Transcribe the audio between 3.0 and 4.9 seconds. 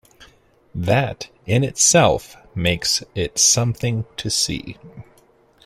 it something to see.